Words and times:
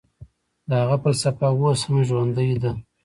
د 0.67 0.69
هغه 0.81 0.97
فلسفه 1.03 1.47
اوس 1.59 1.79
هم 1.87 1.95
ژوندۍ 2.07 2.51
ده. 2.63 2.71